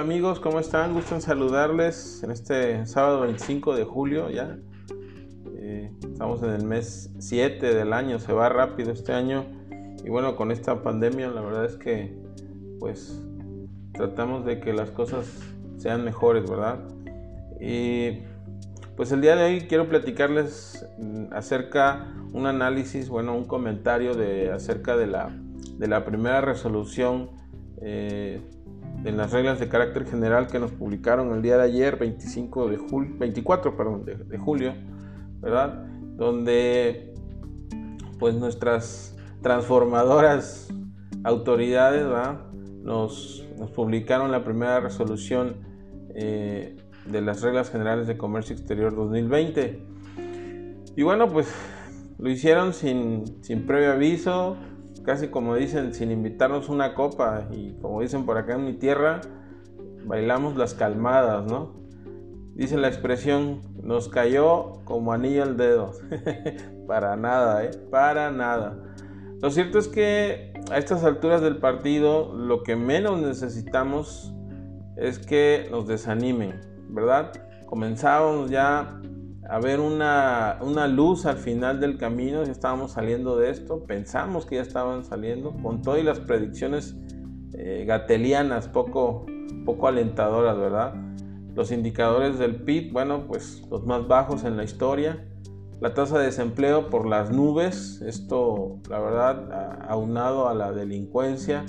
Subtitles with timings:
[0.00, 0.94] Hola amigos, ¿cómo están?
[0.94, 4.56] Gusto saludarles en este sábado 25 de julio ya.
[5.58, 9.44] Eh, estamos en el mes 7 del año, se va rápido este año.
[10.02, 12.16] Y bueno, con esta pandemia la verdad es que
[12.78, 13.22] pues
[13.92, 15.26] tratamos de que las cosas
[15.76, 16.78] sean mejores, ¿verdad?
[17.60, 18.22] Y
[18.96, 20.82] pues el día de hoy quiero platicarles
[21.30, 25.30] acerca un análisis, bueno, un comentario de acerca de la,
[25.76, 27.38] de la primera resolución
[27.82, 28.40] eh,
[29.04, 32.76] en las reglas de carácter general que nos publicaron el día de ayer, 25 de
[32.76, 34.74] julio, 24 perdón, de, julio,
[35.40, 35.86] ¿verdad?
[36.16, 37.14] Donde
[38.18, 40.68] pues nuestras transformadoras
[41.24, 42.06] autoridades
[42.82, 45.56] Nos, publicaron la primera resolución
[46.14, 46.76] eh,
[47.06, 49.82] de las reglas generales de comercio exterior 2020.
[50.96, 51.54] Y bueno, pues
[52.18, 54.56] lo hicieron sin, sin previo aviso,
[55.02, 59.20] casi como dicen, sin invitarnos una copa y como dicen por acá en mi tierra,
[60.04, 61.80] bailamos las calmadas, ¿no?
[62.54, 65.92] Dice la expresión, nos cayó como anillo al dedo.
[66.86, 67.70] para nada, ¿eh?
[67.90, 68.76] Para nada.
[69.40, 74.34] Lo cierto es que a estas alturas del partido lo que menos necesitamos
[74.96, 77.32] es que nos desanimen, ¿verdad?
[77.66, 78.99] Comenzábamos ya
[79.50, 84.56] a ver una, luz al final del camino, ya estábamos saliendo de esto, pensamos que
[84.56, 86.96] ya estaban saliendo, con todas las predicciones
[87.54, 89.26] eh, gatelianas poco,
[89.64, 90.94] poco alentadoras, ¿verdad?
[91.56, 95.26] Los indicadores del PIB, bueno, pues los más bajos en la historia,
[95.80, 101.66] la tasa de desempleo por las nubes, esto la verdad aunado a la delincuencia,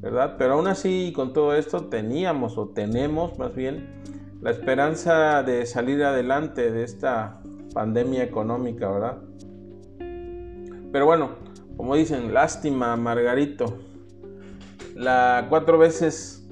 [0.00, 0.36] ¿verdad?
[0.38, 4.04] Pero aún así con todo esto teníamos o tenemos más bien
[4.44, 7.40] la esperanza de salir adelante de esta
[7.72, 9.22] pandemia económica, ¿verdad?
[10.92, 11.30] Pero bueno,
[11.78, 13.78] como dicen, lástima, Margarito.
[14.94, 16.46] La cuatro veces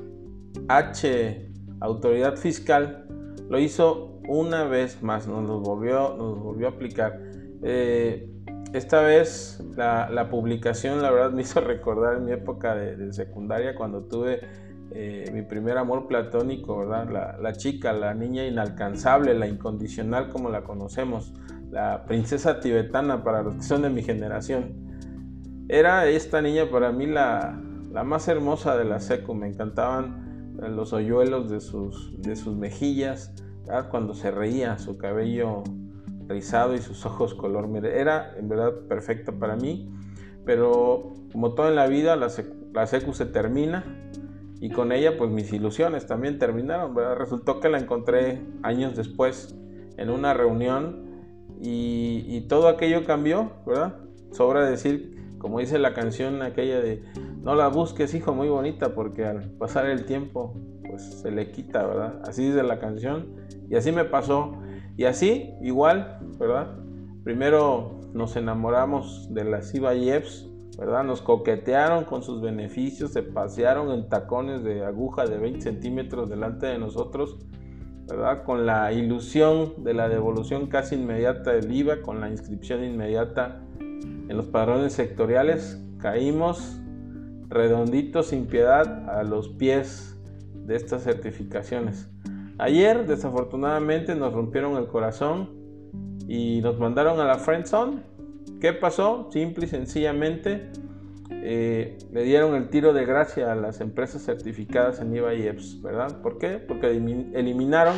[0.69, 1.51] H
[1.81, 3.07] autoridad fiscal
[3.51, 7.21] lo hizo una vez más, nos lo volvió, nos volvió a aplicar.
[7.63, 8.27] Eh,
[8.73, 14.41] esta vez la, publicación, la verdad, me hizo recordar mi época de secundaria cuando tuve
[14.95, 16.85] eh, mi primer amor platónico.
[16.85, 21.33] La, chica, la niña inalcanzable, la incondicional como la conocemos,
[21.71, 24.75] la princesa tibetana para los que son de mi generación.
[25.69, 27.59] Era esta niña para mí la,
[28.05, 32.13] más hermosa de la seco, me encantaban los hoyuelos de sus,
[32.57, 33.33] mejillas,
[33.91, 35.63] cuando se reía, su cabello
[36.29, 39.91] rizado y sus ojos color era en verdad perfecta para mí,
[40.45, 42.29] pero como todo en la vida, la,
[42.75, 43.85] la secu se termina
[44.63, 47.17] y con ella pues mis ilusiones también terminaron, ¿verdad?
[47.17, 49.59] Resultó que la encontré años después
[49.97, 51.03] en una reunión
[51.61, 53.99] y, todo aquello cambió, ¿verdad?
[54.31, 57.03] Sobra decir, como dice la canción aquella de,
[57.43, 60.55] no la busques hijo, muy bonita, porque al pasar el tiempo
[60.89, 62.23] pues se le quita, ¿verdad?
[62.25, 63.35] Así dice la canción
[63.69, 64.63] y así me pasó.
[64.97, 66.79] Y así, igual, ¿verdad?
[67.25, 74.09] Primero nos enamoramos de las Iba Yeps Nos coquetearon con sus beneficios, se pasearon en
[74.09, 77.37] tacones de aguja de 20 centímetros delante de nosotros,
[78.09, 78.43] ¿verdad?
[78.45, 84.37] Con la ilusión de la devolución casi inmediata del IVA, con la inscripción inmediata en
[84.37, 86.81] los padrones sectoriales, caímos
[87.49, 90.19] redonditos sin piedad a los pies
[90.55, 92.09] de estas certificaciones.
[92.59, 95.51] Ayer, desafortunadamente, nos rompieron el corazón
[96.27, 98.12] y nos mandaron a la Friend Zone
[98.63, 99.29] ¿Qué pasó?
[99.33, 100.71] Simple y sencillamente
[101.33, 105.83] eh, le dieron el tiro de gracia a las empresas certificadas en IVA y EPS,
[105.83, 106.23] ¿verdad?
[106.23, 106.59] ¿Por qué?
[106.59, 107.97] Porque eliminaron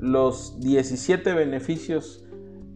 [0.00, 2.26] los 17 beneficios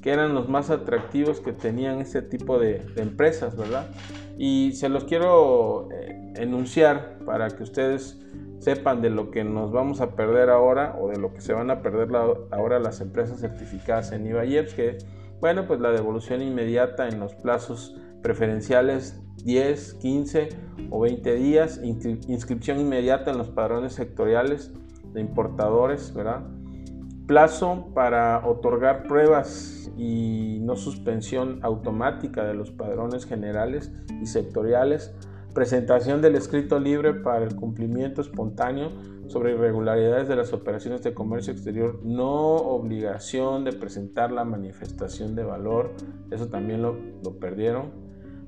[0.03, 3.91] que eran los más atractivos que tenían ese tipo de, empresas, ¿verdad?
[4.39, 8.25] Y se los quiero eh, enunciar para que ustedes
[8.61, 11.73] sepan de lo que nos vamos a perder ahora o de lo que se van
[11.73, 12.09] a perder
[12.53, 14.99] ahora las empresas certificadas en IVA y EPS, que
[15.41, 20.49] bueno, pues la devolución inmediata en los plazos preferenciales 10, 15
[20.91, 24.73] o 20 días, inscripción inmediata en los padrones sectoriales
[25.13, 26.47] de importadores, ¿verdad?
[27.27, 35.15] Plazo para otorgar pruebas y no suspensión automática de los padrones generales y sectoriales
[35.57, 38.93] presentación del escrito libre para el cumplimiento espontáneo
[39.27, 45.45] sobre irregularidades de las operaciones de comercio exterior, no obligación de presentar la manifestación de
[45.45, 45.95] valor,
[46.31, 47.91] eso también lo, lo perdieron.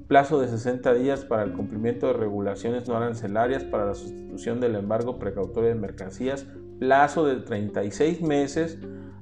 [0.06, 4.74] Plazo de 60 días para el cumplimiento de regulaciones no arancelarias para la sustitución del
[4.74, 6.44] embargo precautorio de mercancías.
[6.78, 8.76] Plazo de 36 meses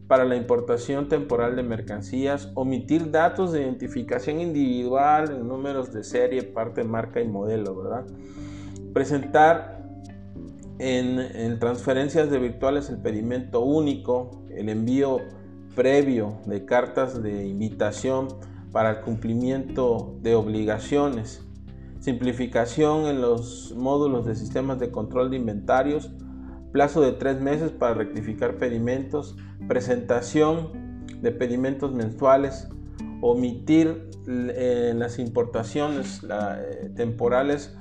[0.07, 6.85] para la importación temporal de mercancías, omitir datos de identificación individual, números de serie, parte,
[6.85, 8.07] marca y modelo, ¿verdad?
[8.93, 9.75] Presentar
[10.79, 15.21] En, transferencias de virtuales el pedimento único, el envío
[15.75, 18.29] previo de cartas de invitación
[18.73, 21.43] para el cumplimiento de obligaciones,
[22.01, 26.11] simplificación en los módulos de sistemas de control de inventarios,
[26.77, 29.35] plazo de tres meses para rectificar pedimentos,
[29.67, 32.69] presentación de pedimentos mensuales,
[33.23, 37.75] omitir eh, las importaciones eh, temporales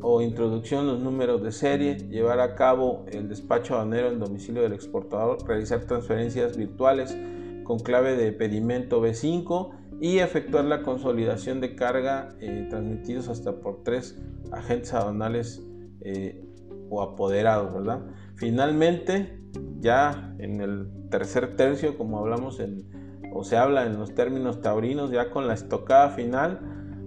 [0.00, 4.72] o introducción los números de serie, llevar a cabo el despacho aduanero en domicilio del
[4.72, 7.14] exportador, realizar transferencias virtuales
[7.62, 9.68] con clave de pedimento B5
[10.00, 14.18] y efectuar la consolidación de carga eh, transmitidos hasta por tres
[14.50, 15.62] agentes aduanales
[16.00, 16.42] eh,
[16.90, 18.00] o apoderados, ¿verdad?
[18.34, 19.40] Finalmente,
[19.80, 22.90] ya en el tercer tercio, como hablamos en,
[23.32, 26.60] o se habla en los términos taurinos, ya con la estocada final,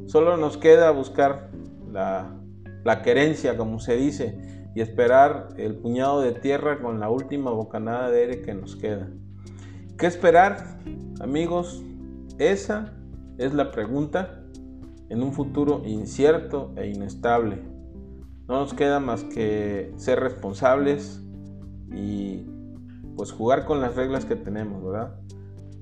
[0.07, 1.51] solo nos queda buscar
[1.91, 2.39] la
[2.83, 4.37] la querencia, como se dice,
[4.75, 9.09] y esperar el puñado de tierra con la última bocanada de aire que nos queda.
[9.97, 10.79] ¿Qué esperar,
[11.21, 11.83] amigos?
[12.39, 12.93] Esa
[13.37, 14.43] es la pregunta
[15.09, 17.61] en un futuro incierto e inestable.
[18.47, 21.23] No nos queda más que ser responsables
[21.91, 22.45] y
[23.15, 25.19] pues jugar con las reglas que tenemos, ¿verdad?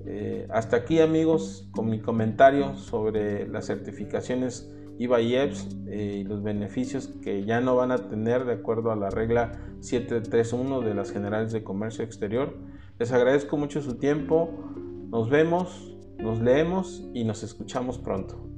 [0.05, 6.23] Eh, hasta aquí amigos con mi comentario sobre las certificaciones IVA y EPS eh, y
[6.23, 10.93] los beneficios que ya no van a tener de acuerdo a la regla 731 de
[10.93, 12.55] las generales de comercio exterior.
[12.99, 14.49] Les agradezco mucho su tiempo,
[15.09, 18.50] nos vemos, nos leemos y nos escuchamos pronto.